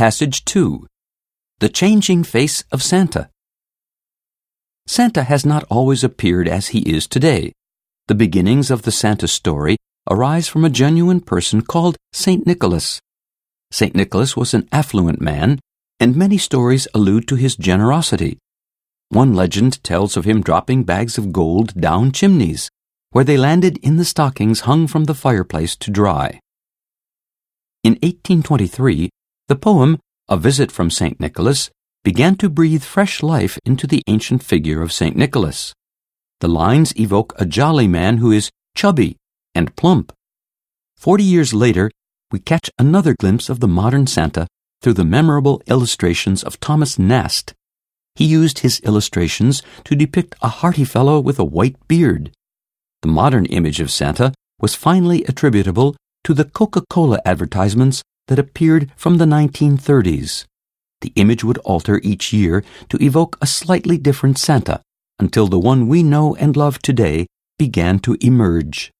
Passage 0.00 0.46
2 0.46 0.86
The 1.58 1.68
Changing 1.68 2.24
Face 2.24 2.64
of 2.72 2.82
Santa. 2.82 3.28
Santa 4.86 5.24
has 5.24 5.44
not 5.44 5.64
always 5.64 6.02
appeared 6.02 6.48
as 6.48 6.68
he 6.68 6.78
is 6.90 7.06
today. 7.06 7.52
The 8.08 8.14
beginnings 8.14 8.70
of 8.70 8.80
the 8.80 8.92
Santa 8.92 9.28
story 9.28 9.76
arise 10.08 10.48
from 10.48 10.64
a 10.64 10.70
genuine 10.70 11.20
person 11.20 11.60
called 11.60 11.98
St. 12.14 12.46
Nicholas. 12.46 12.98
St. 13.72 13.94
Nicholas 13.94 14.34
was 14.38 14.54
an 14.54 14.66
affluent 14.72 15.20
man, 15.20 15.60
and 16.00 16.16
many 16.16 16.38
stories 16.38 16.88
allude 16.94 17.28
to 17.28 17.34
his 17.34 17.54
generosity. 17.54 18.38
One 19.10 19.34
legend 19.34 19.84
tells 19.84 20.16
of 20.16 20.24
him 20.24 20.40
dropping 20.40 20.84
bags 20.84 21.18
of 21.18 21.30
gold 21.30 21.78
down 21.78 22.12
chimneys, 22.12 22.70
where 23.10 23.24
they 23.24 23.36
landed 23.36 23.76
in 23.82 23.98
the 23.98 24.06
stockings 24.06 24.60
hung 24.60 24.86
from 24.86 25.04
the 25.04 25.14
fireplace 25.14 25.76
to 25.76 25.90
dry. 25.90 26.40
In 27.84 27.98
1823, 28.00 29.10
the 29.50 29.56
poem 29.56 29.98
A 30.28 30.36
Visit 30.36 30.70
from 30.70 30.90
St. 30.90 31.18
Nicholas 31.18 31.70
began 32.04 32.36
to 32.36 32.48
breathe 32.48 32.84
fresh 32.84 33.20
life 33.20 33.58
into 33.66 33.84
the 33.84 34.00
ancient 34.06 34.44
figure 34.44 34.80
of 34.80 34.92
St. 34.92 35.16
Nicholas. 35.16 35.74
The 36.38 36.46
lines 36.46 36.96
evoke 36.96 37.32
a 37.36 37.44
jolly 37.44 37.88
man 37.88 38.18
who 38.18 38.30
is 38.30 38.52
chubby 38.76 39.16
and 39.52 39.74
plump. 39.74 40.12
Forty 40.96 41.24
years 41.24 41.52
later, 41.52 41.90
we 42.30 42.38
catch 42.38 42.70
another 42.78 43.16
glimpse 43.18 43.48
of 43.48 43.58
the 43.58 43.66
modern 43.66 44.06
Santa 44.06 44.46
through 44.82 44.92
the 44.92 45.04
memorable 45.04 45.60
illustrations 45.66 46.44
of 46.44 46.60
Thomas 46.60 46.96
Nast. 46.96 47.52
He 48.14 48.26
used 48.26 48.60
his 48.60 48.78
illustrations 48.84 49.64
to 49.82 49.96
depict 49.96 50.36
a 50.42 50.48
hearty 50.62 50.84
fellow 50.84 51.18
with 51.18 51.40
a 51.40 51.50
white 51.56 51.74
beard. 51.88 52.30
The 53.02 53.08
modern 53.08 53.46
image 53.46 53.80
of 53.80 53.90
Santa 53.90 54.32
was 54.60 54.76
finally 54.76 55.24
attributable 55.24 55.96
to 56.22 56.34
the 56.34 56.44
Coca 56.44 56.84
Cola 56.88 57.18
advertisements 57.24 58.04
that 58.30 58.38
appeared 58.38 58.92
from 58.96 59.18
the 59.18 59.24
1930s. 59.26 60.46
The 61.00 61.12
image 61.16 61.42
would 61.42 61.58
alter 61.58 62.00
each 62.04 62.32
year 62.32 62.62
to 62.88 63.02
evoke 63.02 63.36
a 63.42 63.46
slightly 63.46 63.98
different 63.98 64.38
Santa 64.38 64.80
until 65.18 65.48
the 65.48 65.58
one 65.58 65.88
we 65.88 66.04
know 66.04 66.36
and 66.36 66.56
love 66.56 66.78
today 66.78 67.26
began 67.58 67.98
to 67.98 68.16
emerge. 68.20 68.92